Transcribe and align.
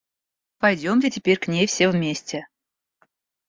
Пойдемте 0.57 1.11
теперь 1.11 1.37
к 1.37 1.47
ней 1.47 1.67
все 1.67 1.87
вместе. 1.89 2.47